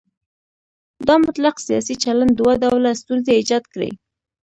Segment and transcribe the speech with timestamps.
[1.07, 3.91] دا مطلق سیاسي چلن دوه ډوله ستونزې ایجاد کړي.